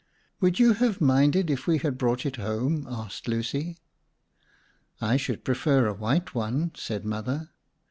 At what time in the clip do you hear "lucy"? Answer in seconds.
3.27-3.77